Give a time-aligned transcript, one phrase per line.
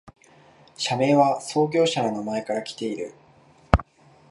[0.75, 3.13] 社名は創業者の名前からきている